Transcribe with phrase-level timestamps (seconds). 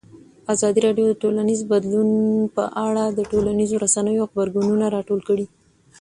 [0.53, 2.09] ازادي راډیو د ټولنیز بدلون
[2.55, 5.45] په اړه د ټولنیزو رسنیو غبرګونونه راټول کړي.